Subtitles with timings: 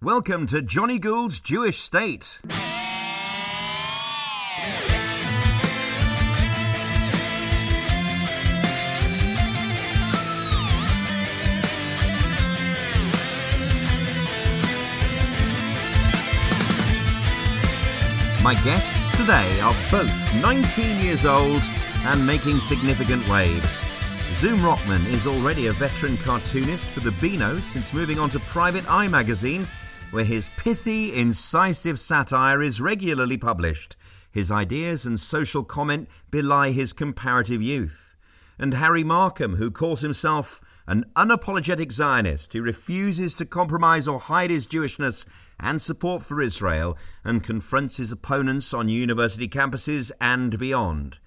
[0.00, 2.40] Welcome to Johnny Gould's Jewish State.
[18.40, 21.60] My guests today are both 19 years old
[22.04, 23.80] and making significant waves.
[24.32, 28.88] Zoom Rockman is already a veteran cartoonist for the Beano since moving on to Private
[28.88, 29.66] Eye magazine,
[30.10, 33.96] where his pithy, incisive satire is regularly published.
[34.30, 38.16] His ideas and social comment belie his comparative youth.
[38.58, 44.50] And Harry Markham, who calls himself an unapologetic Zionist who refuses to compromise or hide
[44.50, 45.26] his Jewishness
[45.60, 51.18] and support for Israel and confronts his opponents on university campuses and beyond.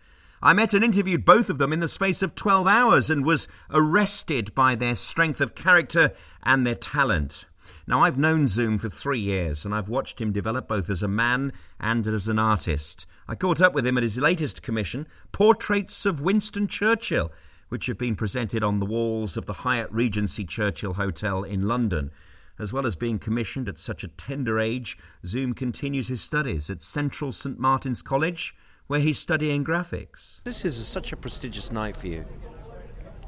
[0.42, 3.48] I met and interviewed both of them in the space of 12 hours and was
[3.70, 7.46] arrested by their strength of character and their talent.
[7.92, 11.10] Now, I've known Zoom for three years and I've watched him develop both as a
[11.10, 13.06] man and as an artist.
[13.28, 17.34] I caught up with him at his latest commission, Portraits of Winston Churchill,
[17.68, 22.12] which have been presented on the walls of the Hyatt Regency Churchill Hotel in London.
[22.58, 26.82] As well as being commissioned at such a tender age, Zoom continues his studies at
[26.82, 28.56] Central St Martin's College,
[28.88, 30.40] where he's studying graphics.
[30.46, 32.24] This is such a prestigious night for you.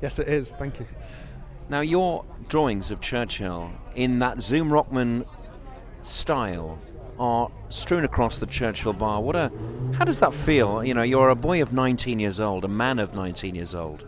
[0.01, 0.51] Yes, it is.
[0.51, 0.87] Thank you.
[1.69, 5.25] Now, your drawings of Churchill in that Zoom Rockman
[6.03, 6.79] style
[7.19, 9.21] are strewn across the Churchill bar.
[9.21, 9.51] What a
[9.93, 10.83] how does that feel?
[10.83, 14.05] You know, you're a boy of 19 years old, a man of 19 years old.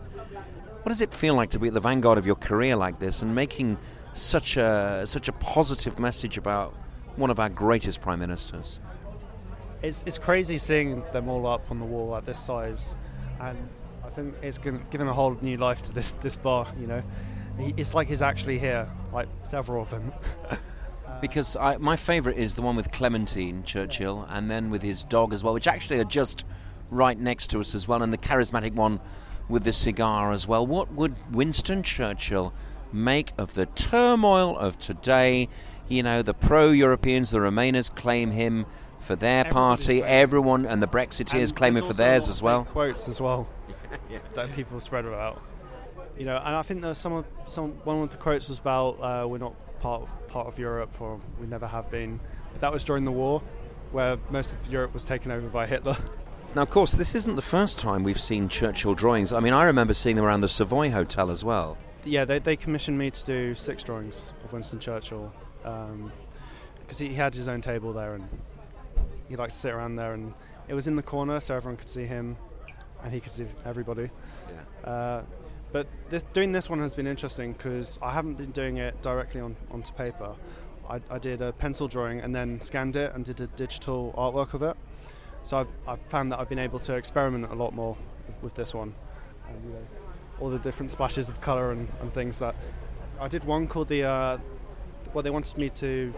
[0.82, 3.22] What does it feel like to be at the vanguard of your career like this
[3.22, 3.78] and making
[4.14, 6.74] such a such a positive message about
[7.16, 8.80] one of our greatest prime ministers?
[9.82, 12.96] It's it's crazy seeing them all up on the wall at this size,
[13.40, 13.56] and
[14.04, 16.66] I think it's given a whole new life to this this bar.
[16.80, 17.02] You know,
[17.58, 20.12] it's like he's actually here, like several of them.
[21.20, 25.32] because I, my favourite is the one with Clementine Churchill, and then with his dog
[25.32, 26.44] as well, which actually are just
[26.90, 29.00] right next to us as well, and the charismatic one
[29.48, 30.66] with the cigar as well.
[30.66, 32.52] What would Winston Churchill
[32.92, 35.48] make of the turmoil of today?
[35.88, 38.66] You know, the pro-Europeans, the Remainers claim him
[38.98, 40.02] for their party.
[40.02, 42.64] Everyone and the Brexiteers and claim it for theirs as well.
[42.64, 43.48] Quotes as well
[44.10, 44.18] yeah.
[44.34, 45.40] that people spread about.
[46.18, 49.26] You know, and I think there's some, some one of the quotes was about uh,
[49.28, 52.20] we're not part of, part of Europe or we never have been.
[52.52, 53.42] But that was during the war,
[53.92, 55.96] where most of Europe was taken over by Hitler.
[56.54, 59.32] Now, of course, this isn't the first time we've seen Churchill drawings.
[59.32, 61.76] I mean, I remember seeing them around the Savoy Hotel as well.
[62.04, 65.32] Yeah, they, they commissioned me to do six drawings of Winston Churchill
[65.62, 68.26] because um, he had his own table there and
[69.28, 70.14] he liked to sit around there.
[70.14, 70.32] And
[70.68, 72.36] it was in the corner so everyone could see him
[73.02, 74.08] and he could see everybody.
[74.84, 74.90] Yeah.
[74.90, 75.22] Uh,
[75.72, 79.40] but this, doing this one has been interesting because I haven't been doing it directly
[79.40, 80.34] on, onto paper.
[80.88, 84.54] I, I, did a pencil drawing and then scanned it and did a digital artwork
[84.54, 84.76] of it.
[85.42, 88.54] So I've, I've found that I've been able to experiment a lot more with, with
[88.54, 88.94] this one.
[89.48, 89.86] And, you know,
[90.40, 92.54] all the different splashes of colour and, and, things that.
[93.20, 94.04] I did one called the.
[94.04, 94.38] Uh,
[95.14, 96.12] well, they wanted me to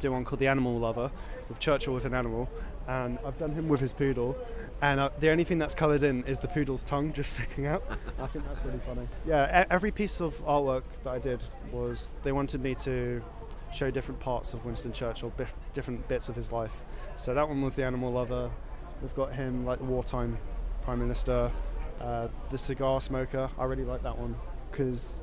[0.00, 1.10] do one called The Animal Lover,
[1.48, 2.50] with Churchill with an animal,
[2.86, 4.36] and I've done him with his poodle.
[4.82, 7.84] And uh, the only thing that's coloured in is the poodle's tongue just sticking out.
[8.18, 9.06] I think that's really funny.
[9.26, 13.22] Yeah, every piece of artwork that I did was they wanted me to
[13.74, 16.84] show different parts of Winston Churchill, bif- different bits of his life.
[17.18, 18.50] So that one was the animal lover.
[19.02, 20.38] We've got him like the wartime
[20.82, 21.50] prime minister,
[22.00, 23.48] uh, the cigar smoker.
[23.58, 24.34] I really like that one
[24.70, 25.20] because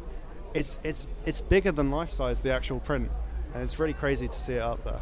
[0.54, 3.12] it's it's it's bigger than life size, the actual print,
[3.54, 5.02] and it's really crazy to see it up there.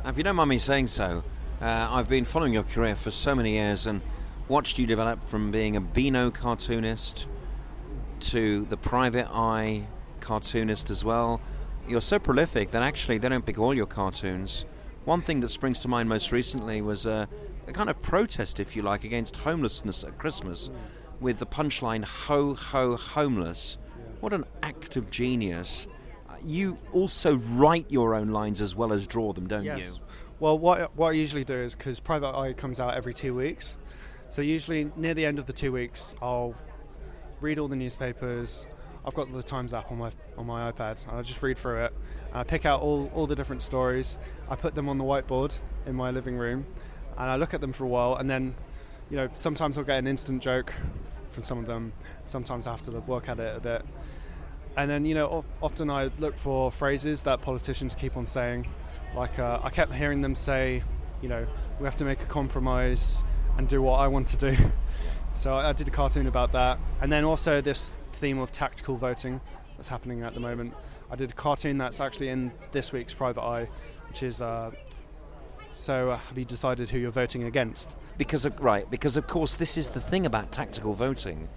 [0.00, 1.22] And if you don't mind me saying so,
[1.60, 4.00] uh, I've been following your career for so many years and
[4.48, 7.26] watched you develop from being a Beano cartoonist
[8.20, 9.86] to the private eye
[10.20, 11.40] cartoonist as well.
[11.88, 14.64] You're so prolific that actually they don't pick all your cartoons.
[15.04, 17.28] One thing that springs to mind most recently was a,
[17.66, 20.70] a kind of protest, if you like, against homelessness at Christmas
[21.20, 23.78] with the punchline, Ho, ho, homeless.
[24.20, 25.86] What an act of genius.
[26.44, 29.78] You also write your own lines as well as draw them, don't yes.
[29.80, 29.94] you?
[30.40, 33.76] Well, what what I usually do is because Private Eye comes out every two weeks,
[34.28, 36.54] so usually near the end of the two weeks, I'll
[37.40, 38.68] read all the newspapers.
[39.04, 41.86] I've got the Times app on my on my iPad, and I just read through
[41.86, 41.92] it.
[42.32, 44.16] I pick out all, all the different stories.
[44.48, 46.66] I put them on the whiteboard in my living room,
[47.16, 48.14] and I look at them for a while.
[48.14, 48.54] And then,
[49.10, 50.72] you know, sometimes I'll get an instant joke
[51.32, 51.92] from some of them.
[52.26, 53.84] Sometimes I have to work at it a bit.
[54.76, 58.68] And then, you know, often I look for phrases that politicians keep on saying
[59.18, 60.82] like uh, I kept hearing them say,
[61.20, 61.46] you know,
[61.80, 63.24] we have to make a compromise
[63.56, 64.56] and do what I want to do.
[65.34, 69.40] So I did a cartoon about that, and then also this theme of tactical voting
[69.76, 70.74] that's happening at the moment.
[71.12, 73.68] I did a cartoon that's actually in this week's Private Eye,
[74.08, 74.40] which is.
[74.40, 74.72] Uh,
[75.70, 77.94] so, uh, have you decided who you're voting against?
[78.16, 81.48] Because of, right, because of course this is the thing about tactical voting,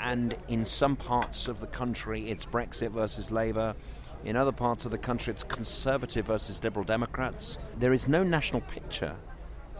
[0.00, 3.76] and in some parts of the country it's Brexit versus Labour.
[4.24, 7.56] In other parts of the country, it's Conservative versus Liberal Democrats.
[7.78, 9.14] There is no national picture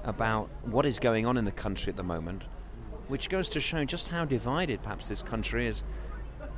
[0.05, 2.45] about what is going on in the country at the moment,
[3.09, 5.83] which goes to show just how divided perhaps this country is.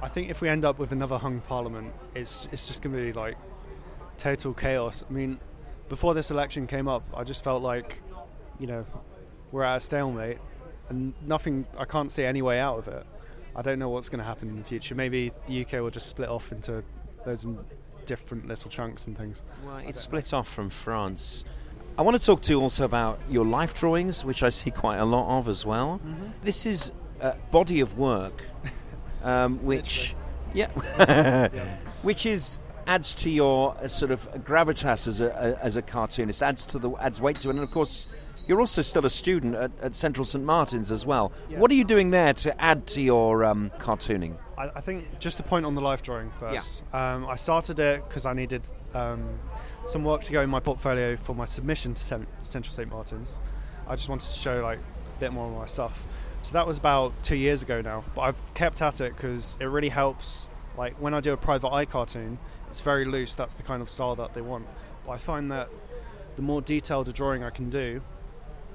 [0.03, 3.03] I think if we end up with another hung parliament, it's it's just going to
[3.03, 3.37] be like
[4.19, 5.03] total chaos.
[5.09, 5.41] I mean,
[5.89, 8.03] before this election came up, I just felt like,
[8.59, 8.87] you know,
[9.53, 10.39] we're at a stalemate,
[10.91, 11.67] and nothing.
[11.79, 13.07] I can't see any way out of it.
[13.57, 14.95] I don't know what's going to happen in the future.
[14.95, 16.85] Maybe the UK will just split off into
[17.25, 17.47] those
[18.07, 19.43] different little chunks and things.
[19.65, 21.45] Well, it's split off from France.
[21.99, 24.97] I want to talk to you also about your life drawings, which I see quite
[24.97, 26.01] a lot of as well.
[26.05, 26.27] Mm-hmm.
[26.43, 28.43] This is a body of work,
[29.23, 30.15] um, which,
[30.55, 30.69] yeah,
[31.07, 35.83] yeah, which is adds to your uh, sort of gravitas as a, uh, as a
[35.83, 38.07] cartoonist, adds to the adds weight to it, and of course.
[38.47, 41.33] You're also still a student at, at Central St Martin's as well.
[41.49, 41.59] Yeah.
[41.59, 44.37] What are you doing there to add to your um, cartooning?
[44.59, 46.83] I, I, think just a point on the life drawing first.
[46.93, 47.15] Yeah.
[47.15, 49.39] Um, I started it because I needed um,
[49.87, 53.41] some work to go in my portfolio for my submission to Central St Martin's.
[53.87, 56.05] I just wanted to show like a bit more of my stuff.
[56.43, 59.67] So that was about two years ago now, but I've kept at it because it
[59.67, 60.49] really helps.
[60.79, 62.39] Like when I do a private eye cartoon,
[62.69, 63.35] it's very loose.
[63.35, 64.67] That's the kind of style that they want.
[65.05, 65.69] But I find that
[66.37, 68.01] the more detailed a drawing I can do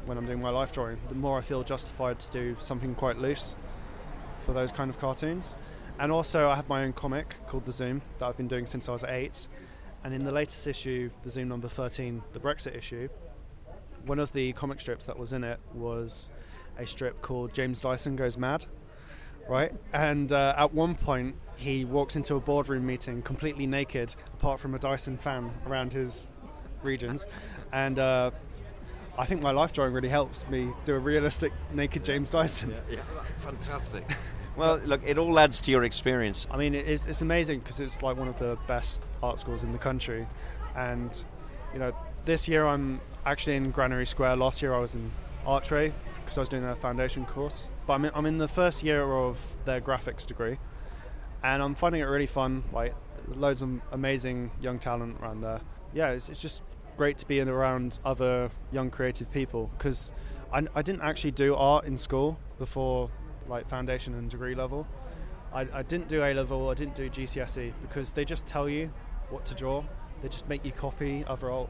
[0.05, 3.17] when I'm doing my life drawing, the more I feel justified to do something quite
[3.17, 3.55] loose
[4.45, 5.57] for those kind of cartoons.
[5.99, 8.89] And also, I have my own comic called The Zoom that I've been doing since
[8.89, 9.47] I was eight.
[10.03, 13.09] And in the latest issue, The Zoom number 13, the Brexit issue,
[14.05, 16.29] one of the comic strips that was in it was
[16.77, 18.65] a strip called James Dyson Goes Mad,
[19.47, 19.71] right?
[19.93, 24.75] And uh, at one point, he walks into a boardroom meeting completely naked, apart from
[24.75, 26.33] a Dyson fan around his
[26.83, 27.25] regions.
[27.71, 28.31] And uh,
[29.17, 32.71] I think my life drawing really helps me do a realistic naked James Dyson.
[32.71, 33.23] Yeah, yeah.
[33.39, 34.03] fantastic.
[34.55, 36.47] well, look, it all adds to your experience.
[36.51, 39.71] I mean, it's, it's amazing because it's like one of the best art schools in
[39.71, 40.27] the country,
[40.75, 41.23] and
[41.73, 41.95] you know,
[42.25, 44.35] this year I'm actually in Granary Square.
[44.37, 45.11] Last year I was in
[45.45, 47.69] Archway because I was doing a foundation course.
[47.87, 50.57] But I'm in, I'm in the first year of their graphics degree,
[51.43, 52.63] and I'm finding it really fun.
[52.73, 52.93] Like
[53.27, 55.61] loads of amazing young talent around there.
[55.93, 56.61] Yeah, it's, it's just
[56.97, 60.11] great to be around other young creative people because
[60.51, 63.09] I, I, didn't actually do art in school before
[63.47, 64.87] like foundation and degree level.
[65.53, 68.91] I, I didn't do A level, I didn't do GCSE because they just tell you
[69.29, 69.83] what to draw.
[70.21, 71.69] They just make you copy other art,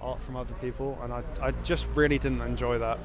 [0.00, 2.98] art from other people, and I, I just really didn't enjoy that.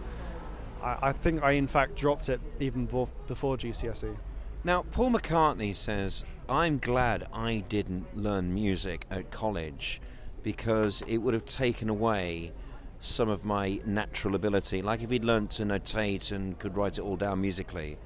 [0.83, 4.15] I, I think I in fact dropped it even before GCSE.
[4.63, 10.01] Now, Paul McCartney says, I'm glad I didn't learn music at college
[10.45, 12.51] because it would have taken away
[12.99, 14.79] some of my natural ability.
[14.83, 17.97] Like if he'd learned to notate and could write it all down musically.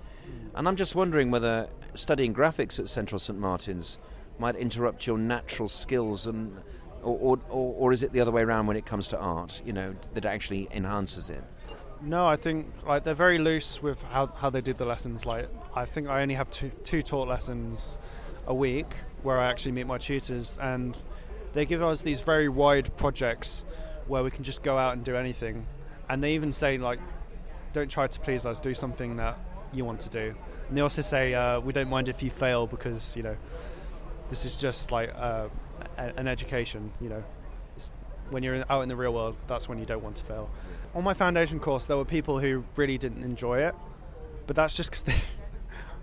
[0.56, 4.00] And I'm just wondering whether studying graphics at Central St Martin's
[4.40, 6.62] might interrupt your natural skills and
[7.04, 9.72] or, or, or, is it the other way around when it comes to art, you
[9.72, 11.42] know, that actually enhances it?
[12.02, 15.26] No, I think like they're very loose with how, how they did the lessons.
[15.26, 17.98] Like I think I only have two two taught lessons
[18.48, 18.94] a week
[19.24, 20.98] where I actually meet my tutors, and
[21.54, 23.66] they give us these very wide projects
[24.08, 25.66] where we can just go out and do anything.
[26.10, 27.00] And they even say like,
[27.74, 29.38] don't try to please us, do something that
[29.72, 30.36] you want to do.
[30.68, 33.38] And they also say uh, we don't mind if you fail because you know
[34.30, 35.48] this is just like uh,
[35.98, 36.92] an education.
[37.02, 37.24] You know,
[38.30, 40.50] when you're out in the real world, that's when you don't want to fail
[40.96, 43.76] on my foundation course, there were people who really didn't enjoy it,
[44.48, 45.16] but that's just because they.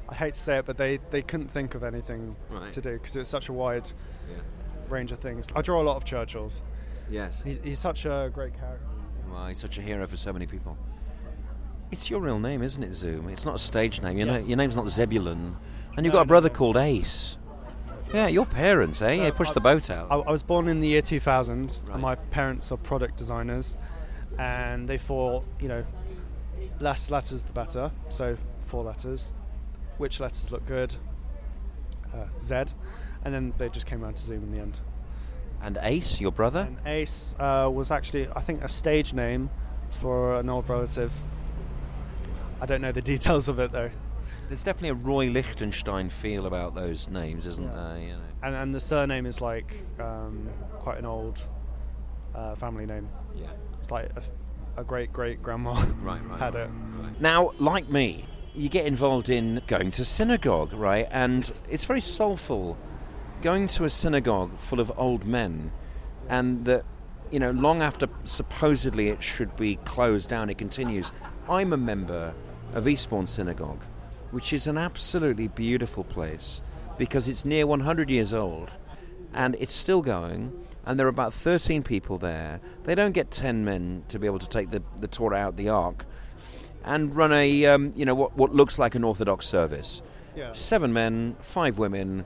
[0.09, 2.71] I hate to say it, but they, they couldn't think of anything right.
[2.71, 3.91] to do because it was such a wide
[4.31, 4.37] yeah.
[4.91, 5.49] Range of things.
[5.55, 6.63] I draw a lot of Churchills.
[7.11, 7.43] Yes.
[7.45, 8.87] He's, he's such a great character.
[9.31, 10.77] Well, he's such a hero for so many people.
[11.91, 13.29] It's your real name, isn't it, Zoom?
[13.29, 14.19] It's not a stage name.
[14.19, 14.49] Your, yes.
[14.49, 15.57] your name's not Zebulon.
[15.97, 16.55] And you've no, got a brother no.
[16.55, 17.37] called Ace.
[18.13, 19.17] Yeah, your parents, eh?
[19.17, 20.09] So they pushed I, the boat out.
[20.11, 21.93] I, I, was born in the year 2000, right.
[21.93, 23.79] and my parents are product designers
[24.39, 25.85] and they thought, you know,
[26.81, 27.91] less letters the better.
[28.09, 29.35] So four letters.
[29.99, 30.95] Which letters look good?
[32.15, 32.75] Uh, Z,
[33.27, 34.79] and then they just came around to Zoom in the end.
[35.61, 36.61] And Ace, your brother?
[36.61, 39.51] And Ace uh, was actually, I think, a stage name
[39.91, 41.13] for an old relative.
[42.61, 43.91] I don't know the details of it though.
[44.47, 47.75] There's definitely a Roy Lichtenstein feel about those names, isn't yeah.
[47.75, 47.99] there?
[47.99, 48.23] You know.
[48.45, 51.49] and, and the surname is like um, quite an old
[52.33, 53.09] uh, family name.
[53.35, 53.47] Yeah.
[53.81, 56.71] It's like a, a great great grandma right, right, had it.
[57.01, 57.21] Right.
[57.21, 61.09] Now, like me, you get involved in going to synagogue, right?
[61.11, 62.79] And it's very soulful
[63.43, 65.73] going to a synagogue full of old men,
[66.29, 66.85] and that
[67.31, 71.13] you know, long after supposedly it should be closed down, it continues.
[71.49, 72.35] I'm a member
[72.75, 73.83] of Eastbourne Synagogue,
[74.31, 76.61] which is an absolutely beautiful place
[76.99, 78.71] because it's near 100 years old
[79.35, 80.53] and it's still going.
[80.85, 82.61] And there are about 13 people there.
[82.85, 85.69] They don't get 10 men to be able to take the, the Torah out the
[85.69, 86.07] ark
[86.85, 90.01] and run a, um, you know, what, what looks like an Orthodox service.
[90.37, 90.53] Yeah.
[90.53, 92.25] Seven men, five women,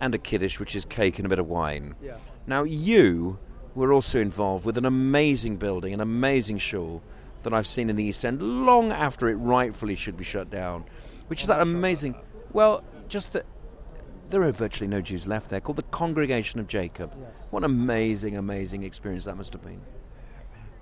[0.00, 1.94] and a kiddush, which is cake and a bit of wine.
[2.02, 2.16] Yeah.
[2.46, 3.38] Now, you
[3.74, 7.02] were also involved with an amazing building, an amazing shul
[7.42, 10.84] that I've seen in the East End long after it rightfully should be shut down,
[11.28, 12.14] which is that amazing.
[12.52, 13.46] Well, just that
[14.28, 17.12] there are virtually no Jews left there, called the Congregation of Jacob.
[17.18, 17.46] Yes.
[17.50, 19.80] What an amazing, amazing experience that must have been.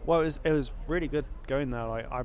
[0.05, 1.87] Well, it was it was really good going there.
[1.87, 2.23] Like I,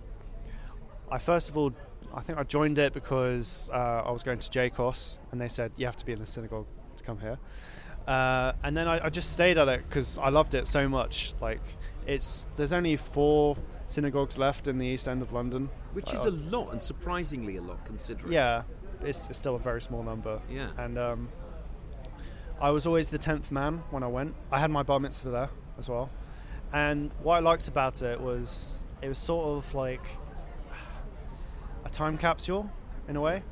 [1.11, 1.73] I first of all,
[2.13, 5.71] I think I joined it because uh, I was going to JCoSS, and they said
[5.75, 6.67] you have to be in a synagogue
[7.03, 7.37] to come here.
[8.07, 11.33] Uh, and then I, I just stayed at it because I loved it so much.
[11.41, 11.61] Like
[12.05, 16.25] it's there's only four synagogues left in the East End of London, Which Uh, is
[16.25, 18.33] a lot, and surprisingly a lot, considering.
[18.33, 18.63] yeah,
[19.01, 20.41] it's, it's still a very small number.
[20.49, 20.69] Yeah.
[20.77, 21.29] And um,
[22.59, 24.35] I was always the tenth man when I went.
[24.51, 26.09] I had my bar mitzvah there as well.
[26.73, 30.03] And what I liked about it was it was sort of like
[31.85, 32.69] a time capsule
[33.07, 33.43] in a way.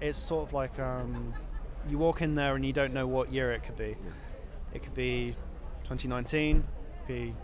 [0.00, 1.34] It's sort of like um,
[1.88, 3.96] you walk in there and you don't know what year it could be.
[4.72, 5.34] It could be
[5.84, 6.64] 2019, it
[6.98, 7.34] could be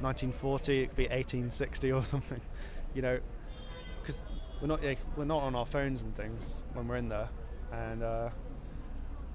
[0.00, 2.40] 1940, it could be 1860 or something.
[2.94, 3.18] You know,
[4.00, 4.22] because
[4.60, 7.28] we're not yeah, we're not on our phones and things when we're in there,
[7.72, 8.30] and uh,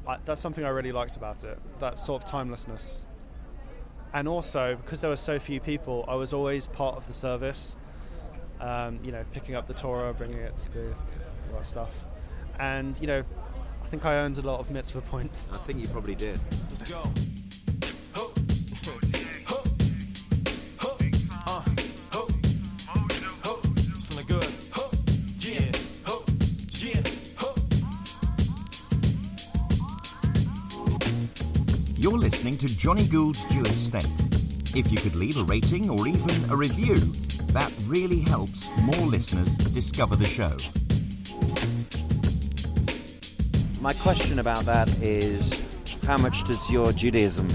[0.07, 1.59] I, that's something I really liked about it.
[1.79, 3.05] That sort of timelessness,
[4.13, 7.75] and also because there were so few people, I was always part of the service.
[8.61, 10.95] Um, you know, picking up the Torah, bringing it to do
[11.49, 12.05] all that stuff,
[12.59, 13.23] and you know,
[13.89, 15.49] think I earned a lot of mitzvah points.
[15.51, 16.39] I think you probably did.
[16.69, 17.01] Let's go.
[31.97, 34.07] You're listening to Johnny Gould's Jewish State.
[34.75, 36.95] If you could leave a rating or even a review,
[37.53, 40.55] that really helps more listeners discover the show.
[43.81, 45.53] My question about that is
[46.05, 47.47] how much does your Judaism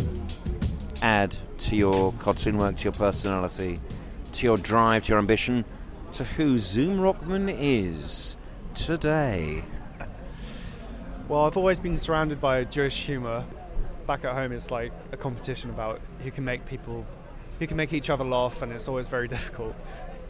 [1.03, 3.79] add to your cartoon work, to your personality,
[4.33, 5.67] to your drive, to your ambition,
[6.13, 8.39] to who Zoom Rockman is
[8.75, 9.65] today?
[11.29, 13.45] Well, I've always been surrounded by Jewish humour.
[14.07, 17.05] Back at home, it's like a competition about who can make people,
[17.59, 19.75] who can make each other laugh, and it's always very difficult.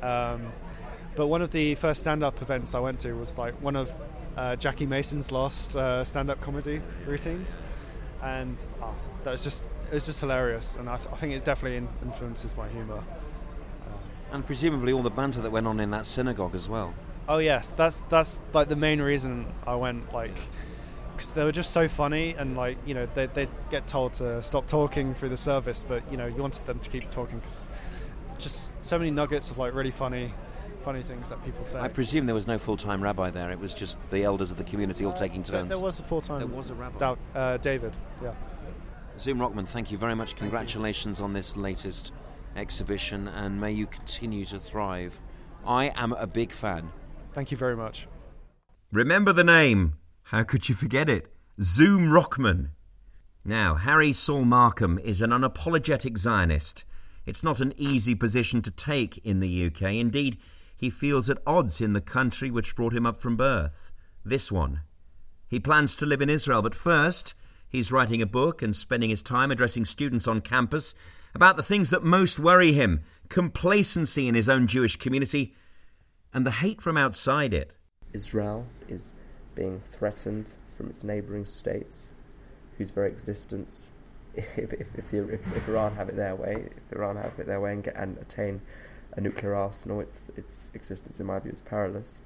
[0.03, 0.53] Um,
[1.15, 3.97] but one of the first stand-up events I went to was like one of
[4.37, 7.59] uh, Jackie Mason's last uh, stand-up comedy routines,
[8.23, 8.93] and ah,
[9.25, 11.89] that was just it was just hilarious, and I, th- I think it definitely in-
[12.03, 13.03] influences my humour.
[14.33, 16.93] And presumably all the banter that went on in that synagogue as well.
[17.29, 20.13] Oh yes, that's that's like the main reason I went.
[20.13, 20.35] Like,
[21.15, 24.43] because they were just so funny, and like you know they they get told to
[24.43, 27.69] stop talking through the service, but you know you wanted them to keep talking because
[28.39, 30.33] just so many nuggets of like really funny,
[30.85, 31.81] funny things that people say.
[31.81, 34.59] I presume there was no full time rabbi there, it was just the elders of
[34.59, 35.69] the community all taking turns.
[35.69, 36.39] there was a full time.
[36.41, 36.99] There was a rabbi.
[36.99, 37.93] Dou- uh, David.
[38.23, 38.33] Yeah.
[39.19, 40.37] Zoom Rockman, thank you very much.
[40.37, 42.13] Congratulations on this latest
[42.57, 45.21] exhibition, and may you continue to thrive.
[45.67, 46.93] I am a big fan.
[47.33, 48.07] Thank you very much.
[48.93, 49.95] Remember the name.
[50.25, 51.29] How could you forget it?
[51.63, 52.71] Zoom Rockman.
[53.45, 56.85] Now, Harry Saul Markham is an unapologetic Zionist.
[57.27, 59.95] It's not an easy position to take in the UK.
[59.95, 60.39] Indeed,
[60.85, 63.91] he feels at odds in the country which brought him up from birth.
[64.23, 64.83] This one.
[65.49, 67.33] He plans to live in Israel, but first,
[67.67, 70.95] he's writing a book and spending his time addressing students on campus
[71.35, 75.55] about the things that most worry him complacency in his own Jewish community
[76.35, 77.73] and the hate from outside it.
[78.13, 79.15] Israel is
[79.55, 82.11] being threatened from its neighbouring states,
[82.77, 83.91] whose very existence,
[84.35, 87.73] if, if, if, if, Iran have it their way, if Iran have it their way
[87.73, 88.61] and, get, and attain
[89.17, 92.19] a nuclear arsenal, its, its existence, in my view, is perilous.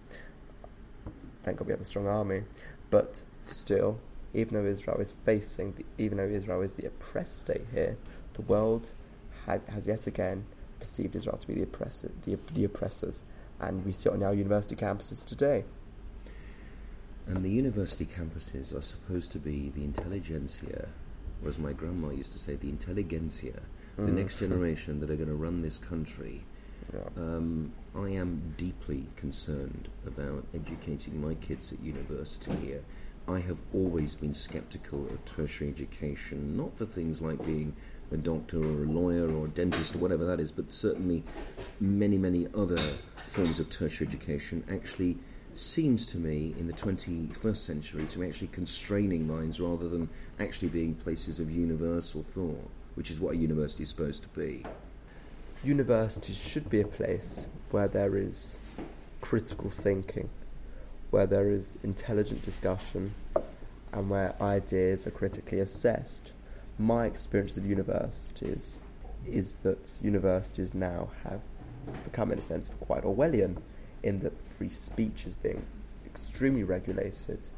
[1.42, 2.42] Thank God we have a strong army.
[2.90, 4.00] But still,
[4.34, 7.96] even though Israel is facing, the, even though Israel is the oppressed state here,
[8.34, 8.90] the world
[9.46, 10.44] ha- has yet again
[10.80, 13.22] perceived Israel to be the, oppressor, the, the oppressors.
[13.60, 15.64] And we see it on our university campuses today.
[17.26, 20.88] And the university campuses are supposed to be the intelligentsia,
[21.42, 23.60] or as my grandma used to say, the intelligentsia,
[23.96, 24.14] the Mm.
[24.14, 26.44] next generation that are going to run this country.
[27.16, 32.82] Um, I am deeply concerned about educating my kids at university here
[33.28, 37.76] I have always been skeptical of tertiary education, not for things like being
[38.10, 41.22] a doctor or a lawyer or a dentist or whatever that is, but certainly
[41.78, 42.78] many, many other
[43.16, 45.18] forms of tertiary education actually
[45.52, 50.08] seems to me in the 21st century to be actually constraining minds rather than
[50.40, 54.64] actually being places of universal thought, which is what a university is supposed to be.
[55.64, 58.56] Universities should be a place where there is
[59.20, 60.30] critical thinking,
[61.10, 63.14] where there is intelligent discussion,
[63.92, 66.32] and where ideas are critically assessed.
[66.78, 68.78] My experience of universities
[69.26, 71.40] is that universities now have
[72.04, 73.56] become, in a sense, quite Orwellian
[74.02, 75.66] in that free speech is being
[76.06, 77.48] extremely regulated.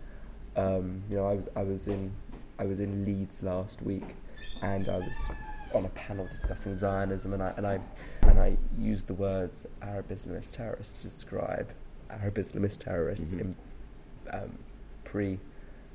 [0.56, 2.12] Um, you know, I was I was in
[2.58, 4.16] I was in Leeds last week,
[4.62, 5.28] and I was
[5.74, 7.80] on a panel discussing Zionism, and I and I
[8.22, 11.68] and I used the words Arab Islamist terrorist to describe
[12.10, 13.40] Arab Islamist terrorists Mhm.
[13.40, 13.56] in
[14.32, 14.58] um,
[15.04, 15.38] pre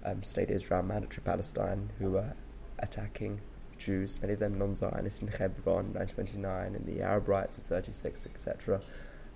[0.04, 2.34] um, state Israel mandatory Palestine who were
[2.80, 3.42] attacking
[3.78, 8.82] Jews, many of them non-Zionists in Hebron, 1929, and the Arab riots of 36, etc.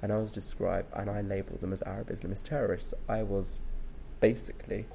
[0.02, 2.94] And I was described, and I labelled them as Arab Islamist terrorists.
[3.08, 3.60] I was
[4.20, 4.86] basically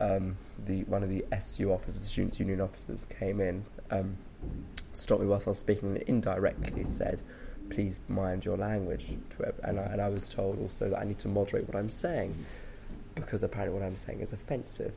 [0.00, 4.16] um, the one of the SU officers, the Students' Union officers, came in, um,
[5.00, 7.22] stopped me whilst I was speaking, and indirectly said,
[7.68, 9.16] "Please mind your language."
[9.62, 12.44] And I, and I was told also that I need to moderate what I'm saying
[13.14, 14.92] because apparently what I'm saying is offensive.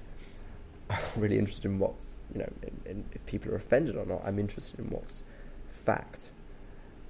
[0.90, 4.22] I'm really interested in what's you know, in, in, if people are offended or not.
[4.26, 5.24] I'm interested in what's
[5.86, 6.32] fact,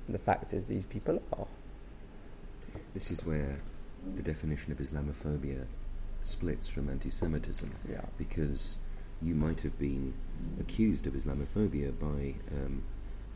[0.08, 1.48] and the fact is these people are.
[2.94, 3.58] This is where
[4.16, 5.66] the definition of Islamophobia
[6.24, 7.72] splits from anti Semitism.
[7.90, 8.02] Yeah.
[8.18, 8.78] because
[9.24, 10.14] you might have been
[10.60, 12.84] accused of Islamophobia by um,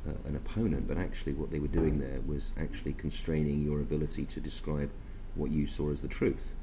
[0.07, 4.25] uh, an opponent, but actually what they were doing there was actually constraining your ability
[4.25, 4.89] to describe
[5.35, 6.55] what you saw as the truth.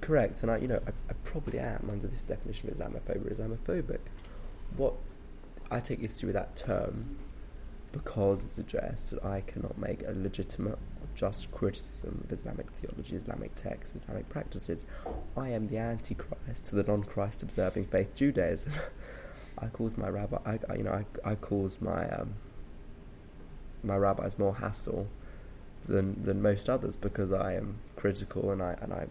[0.00, 4.00] Correct, and I, you know, I, I probably am under this definition of Islamophobia, Islamophobic.
[4.76, 4.94] What
[5.70, 7.16] I take issue with that term
[7.92, 10.78] because it suggests that I cannot make a legitimate
[11.16, 14.86] just criticism of Islamic theology, Islamic texts, Islamic practices.
[15.36, 18.72] I am the Antichrist to the non-Christ observing faith Judaism.
[19.58, 20.92] I cause my rabbi, I, I- you know,
[21.24, 22.34] I, I cause my um,
[23.82, 25.06] my rabbis more hassle
[25.86, 29.06] than than most others because I am critical and I and I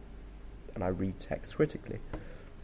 [0.75, 1.99] and I read text critically.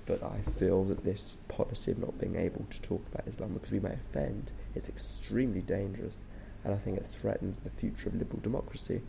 [0.05, 3.71] But I feel that this policy of not being able to talk about Islam because
[3.71, 6.19] we may offend is extremely dangerous,
[6.63, 9.01] and I think it threatens the future of liberal democracy.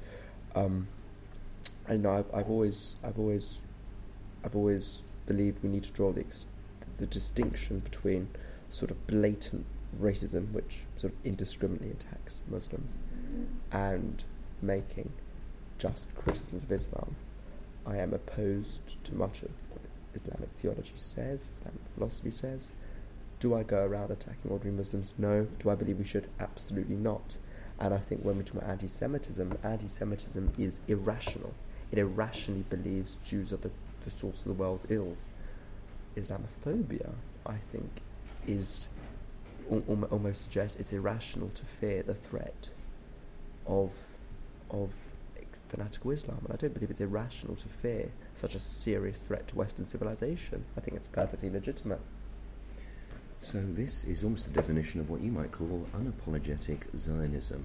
[0.54, 0.88] Um,
[1.88, 3.60] I know I've, I've always I've always
[4.44, 6.24] I've always believed we need to draw the
[6.98, 8.28] the distinction between
[8.70, 9.66] sort of blatant
[10.00, 12.92] racism, which sort of indiscriminately attacks Muslims,
[13.70, 14.24] and
[14.60, 15.12] making
[15.78, 17.16] just criticisms of Islam.
[17.84, 19.82] I am opposed to much of what
[20.14, 22.68] Islamic theology says, Islamic philosophy says.
[23.40, 25.14] Do I go around attacking ordinary Muslims?
[25.18, 25.48] No.
[25.58, 26.28] Do I believe we should?
[26.38, 27.34] Absolutely not.
[27.82, 31.52] And I think when we talk about anti Semitism, anti Semitism is irrational.
[31.90, 33.72] It irrationally believes Jews are the,
[34.04, 35.30] the source of the world's ills.
[36.16, 37.14] Islamophobia,
[37.44, 37.90] I think,
[38.46, 38.86] is
[39.68, 42.68] al- al- almost suggests it's irrational to fear the threat
[43.66, 43.90] of
[44.70, 44.92] of
[45.68, 49.56] fanatical Islam, and I don't believe it's irrational to fear such a serious threat to
[49.56, 50.66] Western civilization.
[50.76, 52.00] I think it's perfectly legitimate.
[53.42, 57.64] So this is almost the definition of what you might call unapologetic Zionism.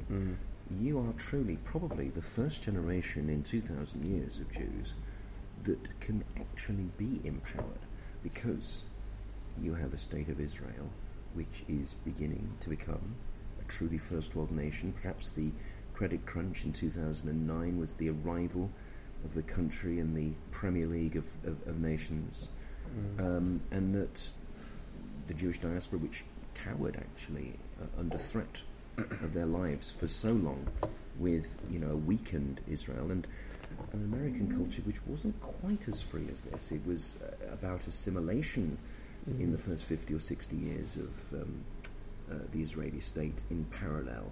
[0.81, 4.95] You are truly probably the first generation in 2,000 years of Jews
[5.63, 7.85] that can actually be empowered
[8.23, 8.83] because
[9.61, 10.89] you have a state of Israel
[11.35, 13.15] which is beginning to become
[13.61, 14.93] a truly first world nation.
[14.99, 15.51] Perhaps the
[15.93, 18.71] credit crunch in 2009 was the arrival
[19.23, 22.49] of the country in the Premier League of, of, of nations,
[23.19, 24.29] um, and that
[25.27, 28.63] the Jewish diaspora, which cowered actually uh, under threat
[28.97, 30.67] of their lives for so long,
[31.19, 33.27] with you know a weakened Israel and
[33.93, 36.71] an American culture which wasn't quite as free as this.
[36.71, 38.77] It was uh, about assimilation
[39.27, 41.63] in the first fifty or sixty years of um,
[42.31, 44.31] uh, the Israeli state in parallel.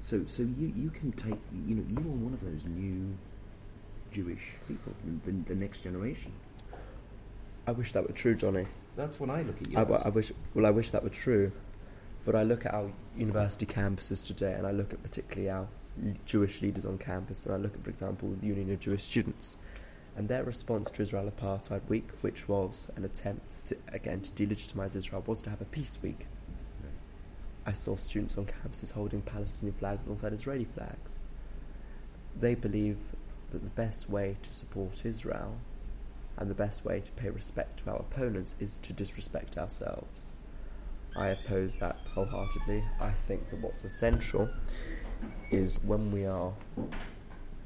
[0.00, 3.16] So, so you, you can take you know you are one of those new
[4.12, 4.92] Jewish people,
[5.24, 6.32] the, the next generation.
[7.66, 8.66] I wish that were true, Johnny.
[8.96, 9.78] That's when I look at you.
[9.78, 9.82] I.
[9.82, 10.32] I wish.
[10.54, 11.52] Well, I wish that were true,
[12.24, 15.68] but I look at our university campuses today, and I look at particularly our
[16.24, 19.56] Jewish leaders on campus, and I look at, for example, the Union of Jewish Students,
[20.16, 24.96] and their response to Israel Apartheid Week, which was an attempt to again to delegitimize
[24.96, 26.26] Israel, was to have a peace week.
[27.66, 31.24] I saw students on campuses holding Palestinian flags alongside Israeli flags.
[32.38, 32.98] They believe
[33.50, 35.58] that the best way to support Israel
[36.36, 40.26] and the best way to pay respect to our opponents is to disrespect ourselves.
[41.16, 42.84] I oppose that wholeheartedly.
[43.00, 44.50] I think that what's essential
[45.50, 46.52] is when we are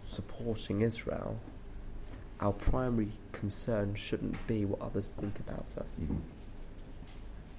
[0.06, 1.40] supporting Israel,
[2.40, 6.06] our primary concern shouldn't be what others think about us.
[6.09, 6.20] Mhm.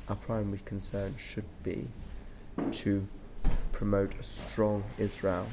[0.07, 1.89] Our primary concern should be
[2.71, 3.07] to
[3.71, 5.47] promote a strong Israel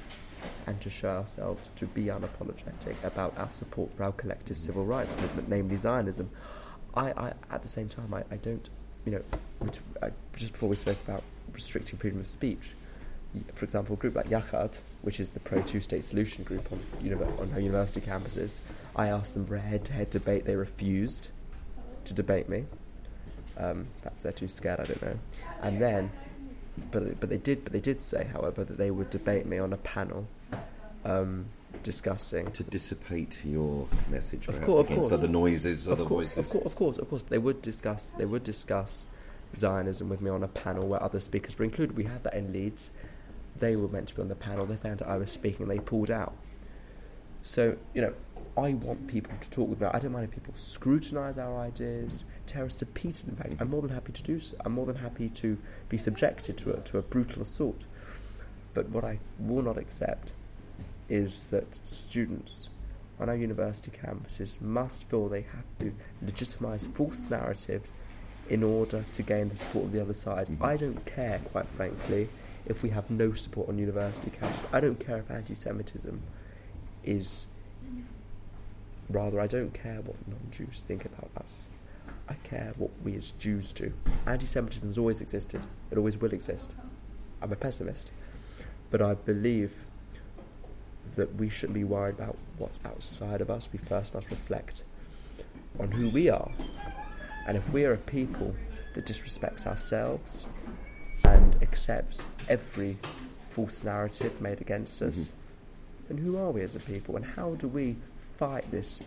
[0.67, 5.17] and to show ourselves to be unapologetic about our support for our collective civil rights
[5.17, 6.31] movement, namely Zionism.
[6.95, 8.69] I, I at the same time, I, I don't,
[9.05, 9.23] you know,
[10.03, 11.23] I, just before we spoke about
[11.53, 12.75] restricting freedom of speech,
[13.55, 16.81] for example, a group like Yachad, which is the pro two state solution group on,
[17.03, 18.59] univer- on university campuses,
[18.97, 20.45] I asked them for a head to head debate.
[20.45, 21.29] They refused
[22.07, 22.65] to debate me.
[23.59, 25.19] Um, perhaps they're too scared, I don't know.
[25.63, 26.11] And then,
[26.91, 29.73] but, but they did, but they did say, however, that they would debate me on
[29.73, 30.27] a panel
[31.05, 31.47] um,
[31.83, 35.19] discussing To dissipate your message, Of perhaps, course, of against course.
[35.21, 36.39] other noises, of other course, voices.
[36.39, 38.15] Of course, of course, of course, they would discuss.
[38.17, 39.05] They would discuss
[39.57, 41.97] Zionism with me on a panel where other speakers were included.
[41.97, 42.91] We had that in Leeds.
[43.59, 44.67] They were meant to be on the panel.
[44.67, 45.67] They found out I was speaking.
[45.69, 46.35] They pulled out.
[47.43, 48.13] So you know,
[48.59, 49.87] I want people to talk with me.
[49.87, 53.29] I don't mind if people scrutinise our ideas, tear us to pieces.
[53.29, 54.57] In fact, I'm more than happy to do so.
[54.65, 57.83] I'm more than happy to be subjected to a, to a brutal assault.
[58.75, 60.33] But what I will not accept
[61.09, 62.69] is that students
[63.21, 65.95] on our university campuses must feel they have to
[66.25, 68.01] legitimise false narratives
[68.49, 70.49] in order to gain the support of the other side.
[70.49, 70.63] Mhm.
[70.65, 72.29] I don't care, quite frankly,
[72.67, 74.67] if we have no support on university campuses.
[74.73, 76.23] I don't care if anti Semitism
[77.05, 77.47] is.
[79.09, 81.63] Rather, I don't care what non Jews think about us.
[82.29, 83.93] I care what we as Jews do.
[84.27, 86.75] Anti Semitism has always existed, it always will exist.
[87.41, 88.11] I'm a pessimist.
[88.91, 89.73] But I believe
[91.17, 93.69] that we shouldn't be worried about what's outside of us.
[93.73, 94.83] We first must reflect
[95.79, 96.51] on who we are.
[97.47, 98.55] And if we are a people
[98.95, 100.45] that disrespects ourselves
[101.25, 102.19] and accepts
[102.49, 102.99] every
[103.51, 105.29] false narrative made against us, Mhm.
[106.09, 107.17] then who are we as a people?
[107.17, 107.97] And how do we
[108.39, 109.01] fight this?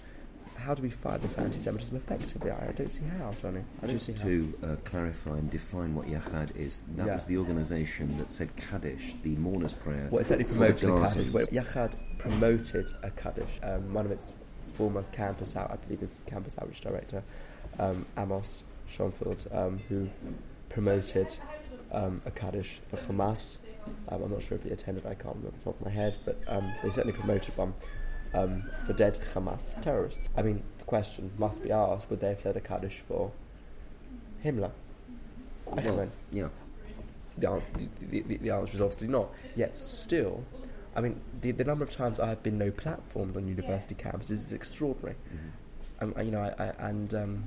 [0.58, 2.52] How do we fight this anti-Semitism effectively?
[2.52, 3.62] I don't see how, Johnny.
[3.82, 7.16] I don't Just to uh, clarify and define what Yachad is, that Yeah.
[7.16, 10.08] was the organisation that said Kaddish, the mourner's prayer.
[10.12, 11.30] Well, it certainly promoted the a Kaddish.
[11.30, 13.60] Well, Yachad promoted a Kaddish.
[13.64, 14.34] Um, one of its
[14.76, 17.24] former campus out, I believe, is campus outreach director,
[17.80, 20.10] um, Amos Schonfield, um, who
[20.70, 21.36] promoted
[21.92, 23.58] um, a Kaddish for Hamas.
[24.10, 25.06] Um, I'm not sure if he attended.
[25.08, 27.74] I can't remember off the top of my head, but um, they certainly promoted one
[28.34, 30.30] um, for dead Hamas terrorists.
[30.38, 33.32] I mean, the question must be asked: Would they have said a Kaddish for
[34.44, 34.72] Himmler?
[35.72, 36.48] I don't Well, know yeah.
[37.38, 39.30] the answer, the, the, the answer is obviously not.
[39.56, 40.44] Yet still,
[40.96, 44.32] I mean, the, the number of times I have been no platformed on university campuses
[44.32, 45.16] is extraordinary.
[46.02, 46.14] Mhm.
[46.18, 47.44] Um, you know, I, I, and um,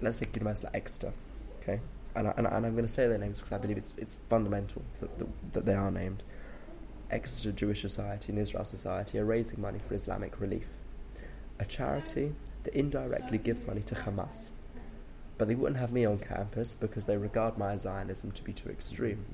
[0.00, 1.12] let's take university like Exeter,
[1.62, 1.80] okay?
[2.14, 3.94] And, I, and, I, and I'm going to say their names because I believe it's
[3.96, 6.22] it's fundamental that, that, that they are named.
[7.10, 10.68] Exeter Jewish Society and Israel Society are raising money for Islamic Relief,
[11.58, 14.46] a charity that indirectly gives money to Hamas.
[15.36, 18.70] But they wouldn't have me on campus because they regard my Zionism to be too
[18.70, 19.24] extreme.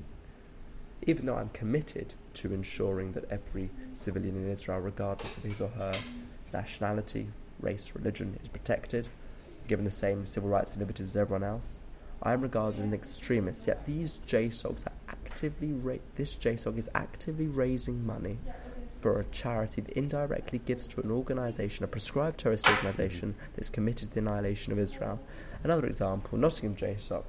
[1.03, 5.69] Even though I'm committed to ensuring that every civilian in Israel, regardless of his or
[5.69, 5.93] her
[6.53, 7.27] nationality,
[7.59, 9.07] race, religion, is protected,
[9.67, 11.79] given the same civil rights and liberties as everyone else,
[12.21, 13.65] I am regarded as an extremist.
[13.65, 14.93] Yet these JSOCs are
[15.31, 18.37] actively ra- this JSOC is actively raising money
[18.99, 24.09] for a charity that indirectly gives to an organisation, a prescribed terrorist organisation that's committed
[24.09, 25.19] to the annihilation of Israel.
[25.63, 27.23] Another example, Nottingham JSOC.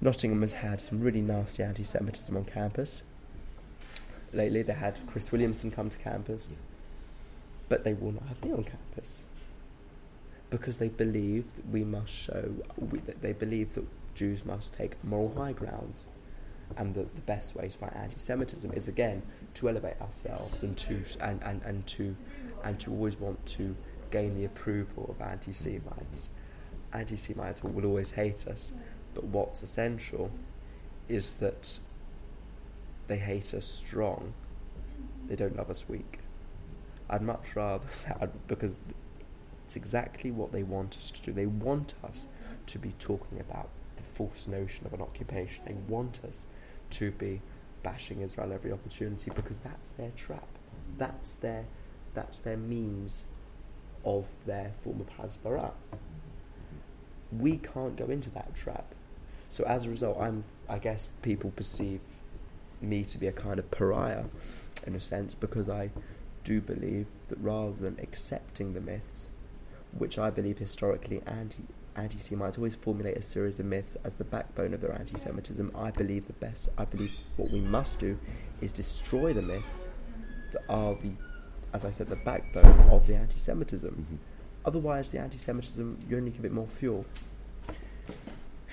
[0.00, 3.02] Nottingham has had some really nasty anti-Semitism on campus.
[4.32, 6.48] Lately, they had Chris Williamson come to campus,
[7.70, 9.18] but they will not have me on campus
[10.50, 12.54] because they believe that we must show.
[12.76, 15.94] We, that they believe that Jews must take moral high ground,
[16.76, 19.22] and that the best way to fight anti-Semitism is again
[19.54, 22.14] to elevate ourselves and to and, and, and to
[22.64, 23.74] and to always want to
[24.10, 26.28] gain the approval of anti-Semites.
[26.92, 28.72] Anti-Semites will always hate us,
[29.14, 30.30] but what's essential
[31.08, 31.78] is that
[33.06, 34.32] they hate us strong.
[35.26, 36.20] They don't love us weak.
[37.10, 38.78] I'd much rather that because
[39.64, 41.32] it's exactly what they want us to do.
[41.32, 42.28] They want us
[42.66, 45.64] to be talking about the false notion of an occupation.
[45.66, 46.46] They want us
[46.90, 47.40] to be
[47.82, 50.48] bashing Israel every opportunity because that's their trap.
[50.96, 51.66] That's their
[52.14, 53.24] that's their means
[54.04, 55.72] of their form of hasbara.
[57.30, 58.94] We can't go into that trap.
[59.50, 62.00] So as a result, I'm I guess people perceive
[62.80, 64.24] me to be a kind of pariah
[64.86, 65.90] in a sense because I
[66.44, 69.28] do believe that rather than accepting the myths
[69.96, 71.64] which I believe historically anti
[71.98, 75.72] anti Semites always formulate a series of myths as the backbone of their anti Semitism.
[75.74, 78.18] I believe the best I believe what we must do
[78.60, 79.88] is destroy the myths
[80.52, 81.12] that are the
[81.74, 83.90] as I said, the backbone of the anti Semitism.
[83.90, 84.16] Mm-hmm.
[84.64, 87.04] Otherwise the anti Semitism you only give it more fuel.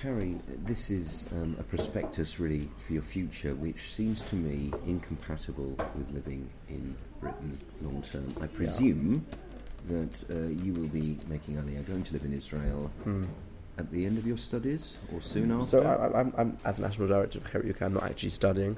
[0.02, 5.74] Harry, this is um, a prospectus really for your future, which seems to me incompatible
[5.96, 8.28] with living in Britain long term.
[8.42, 9.26] I presume
[9.90, 12.92] that uh, you will be making Aliyah, going to live in Israel
[13.78, 15.66] at the end of your studies or soon after.
[15.66, 18.78] So I, I'm, I'm, as national director of Herut UK, I'm not actually studying.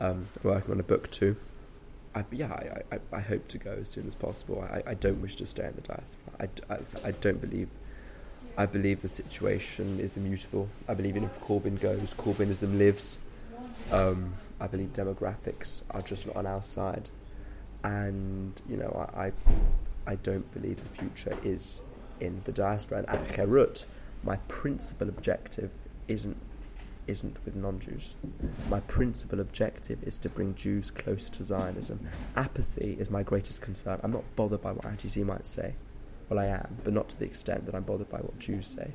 [0.00, 1.34] Um, working on a book too.
[2.14, 4.66] I, yeah, I, I, I hope to go as soon as possible.
[4.70, 6.48] I, I don't wish to stay in the diaspora.
[6.70, 7.68] I, as- I don't believe.
[8.56, 10.68] I believe the situation is immutable.
[10.88, 13.18] I believe even if Corbyn goes, Corbynism lives.
[13.92, 17.08] Um, I believe demographics are just not on our side,
[17.84, 19.32] and you know I,
[20.08, 21.82] I, don't believe the future is
[22.20, 22.98] in the diaspora.
[22.98, 23.84] And at Herut,
[24.22, 25.72] my principal objective
[26.06, 26.36] isn't
[27.06, 28.16] isn't with non-Jews.
[28.68, 32.06] My principal objective is to bring Jews closer to Zionism.
[32.36, 33.98] Apathy is my greatest concern.
[34.02, 35.74] I'm not bothered by what anti-Semites might say.
[36.28, 38.92] Well, I am, but not to the extent that I'm bothered by what Jews say.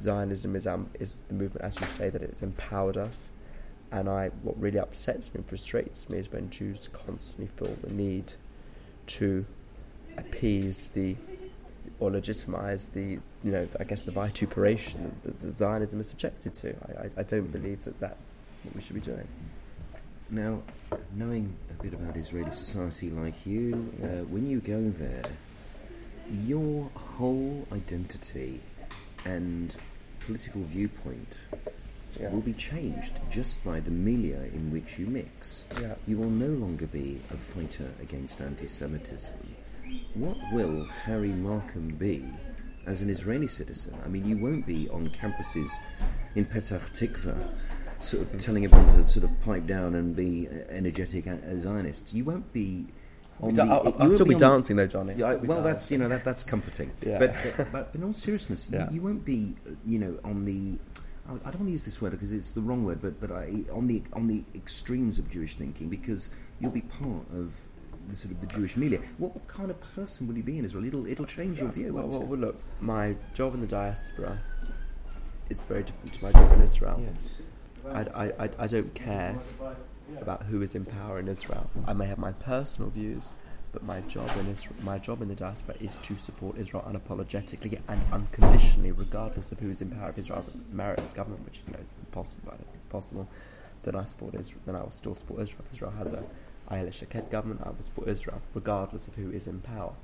[0.00, 3.30] Zionism is um, is the movement, as you say, that it's empowered us.
[3.90, 7.92] And I, what really upsets me and frustrates me is when Jews constantly feel the
[7.92, 8.34] need
[9.06, 9.46] to
[10.16, 11.16] appease the
[12.00, 16.74] or legitimize the, you know, I guess the vituperation that, Zionism is subjected to.
[16.88, 18.30] I, I, I don't believe that that's
[18.64, 19.28] what we should be doing.
[20.30, 20.62] Now,
[21.14, 25.22] knowing a bit about Israeli society like you, uh, when you go there,
[26.44, 28.60] your whole identity
[29.24, 29.76] and
[30.20, 31.34] political viewpoint
[32.18, 32.30] Yeah.
[32.30, 35.66] will be changed just by the milieu in which you mix.
[35.80, 35.94] Yeah.
[36.06, 39.36] You will no longer be a fighter against anti Semitism.
[40.14, 42.24] What will Harry Markham be
[42.86, 43.94] as an Israeli citizen?
[44.04, 45.70] I mean, you won't be on campuses
[46.34, 47.36] in Petah Tikva
[48.00, 48.38] sort of hmm.
[48.38, 51.24] telling everyone to sort of pipe down and be energetic
[51.58, 52.12] Zionists.
[52.12, 52.86] You won't be.
[53.40, 55.14] On Da- the, I'll, I'll still be on- dancing though, Johnny.
[55.16, 56.92] yeah, I- be well, that's you know that that's comforting.
[57.04, 57.18] Yeah.
[57.18, 58.88] But, but but in all seriousness, Yeah.
[58.90, 59.54] you, you won't be
[59.86, 60.78] you know on the.
[61.28, 63.32] I I don't want to use this word because it's the wrong word, but but
[63.32, 67.58] I, on the on the extremes of Jewish thinking because you'll be part of
[68.08, 68.98] the sort of the Jewish milieu.
[69.18, 70.84] What, what kind of person will you be in Israel?
[70.84, 71.94] It'll it'll change your view.
[71.94, 74.38] Well, well, well, look, my job in the diaspora
[75.48, 77.02] is very different to my job in Israel.
[77.04, 77.40] Yes.
[77.86, 79.38] I, I, I, I don't care
[80.20, 81.70] about who is in power in Israel.
[81.86, 83.28] I may have my personal views,
[83.72, 87.80] but my job in Israel, my job in the diaspora is to support Israel unapologetically
[87.88, 90.10] and unconditionally, regardless of who is in power.
[90.10, 93.28] If Israel's a Meretz government, which is you know, impossible, I don't think it's possible,
[93.82, 94.60] then I support Israel.
[94.66, 95.64] Then I will still support Israel.
[95.66, 96.22] If Israel has a
[96.70, 99.94] Ayelet Shaked government, I will support Israel, regardless of who is in power.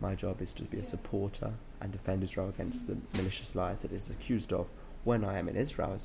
[0.00, 3.92] My job is to be a supporter and defend Israel against the malicious lies that
[3.92, 4.66] it is accused of.
[5.04, 5.98] When I am in Israel,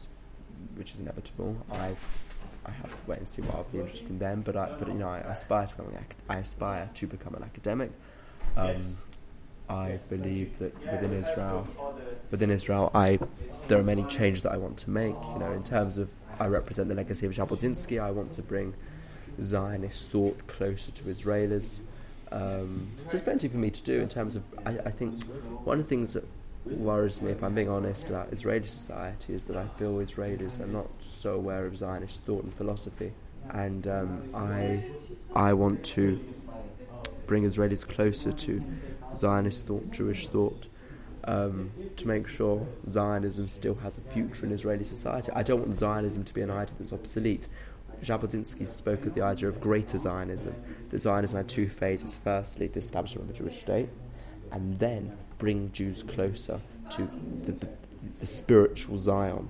[0.75, 1.95] which is inevitable, I
[2.65, 4.41] I have to wait and see what I'll be interested in then.
[4.41, 5.93] But I, but you know, I aspire to become
[6.29, 7.91] I aspire to become an academic.
[8.55, 8.97] Um,
[9.69, 11.67] I believe that within Israel,
[12.31, 13.19] within Israel, I
[13.67, 15.15] there are many changes that I want to make.
[15.33, 16.09] You know, in terms of
[16.39, 18.01] I represent the legacy of Jabotinsky.
[18.01, 18.75] I want to bring
[19.41, 21.79] Zionist thought closer to Israelis.
[22.31, 24.43] Um, there's plenty for me to do in terms of.
[24.65, 25.23] I, I think
[25.63, 26.25] one of the things that
[26.65, 30.67] worries me, if I'm being honest, about Israeli society is that I feel Israelis are
[30.67, 33.13] not so aware of Zionist thought and philosophy,
[33.51, 34.83] and um, I
[35.35, 36.19] I want to
[37.25, 38.63] bring Israelis closer to
[39.15, 40.67] Zionist thought, Jewish thought,
[41.25, 45.31] um, to make sure Zionism still has a future in Israeli society.
[45.33, 47.47] I don't want Zionism to be an idea that's obsolete.
[48.03, 50.55] Jabotinsky spoke of the idea of greater Zionism.
[50.89, 52.19] That Zionism had two phases.
[52.23, 53.89] Firstly, the establishment of the Jewish state,
[54.51, 57.09] and then bring Jews closer to
[57.45, 57.69] the, the,
[58.19, 59.49] the spiritual Zion,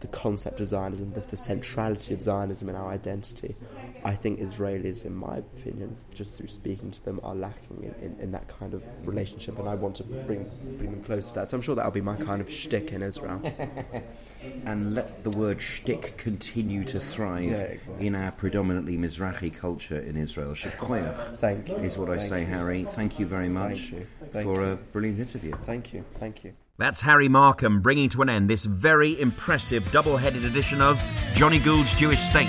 [0.00, 3.56] the concept of Zionism, the, the centrality of Zionism in our identity.
[4.04, 8.20] I think Israelis, in my opinion, just through speaking to them, are lacking in, in,
[8.20, 11.48] in that kind of relationship, and I want to bring bring them closer to that.
[11.48, 13.40] So I'm sure that'll be my kind of shtick in Israel.
[14.64, 18.06] and let the word shtick continue to thrive Yeah, exactly.
[18.06, 20.52] in our predominantly Mizrahi culture in Israel.
[20.52, 21.76] Shekoyach Thank you.
[21.76, 22.46] is what I Thank say, you.
[22.46, 22.84] Harry.
[22.84, 24.06] Thank you very much Thank you.
[24.32, 24.72] Thank for you.
[24.72, 25.52] a brilliant interview.
[25.64, 26.04] Thank you.
[26.18, 26.54] Thank you.
[26.78, 31.02] That's Harry Markham bringing to an end this very impressive double headed edition of
[31.34, 32.46] Johnny Gould's Jewish State.